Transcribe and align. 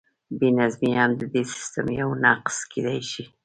بې 0.37 0.49
نظمي 0.57 0.91
هم 0.99 1.11
د 1.19 1.21
دې 1.33 1.41
سیسټم 1.51 1.87
یو 2.01 2.09
نقص 2.25 2.55
کیدی 2.71 2.99
شي. 3.11 3.23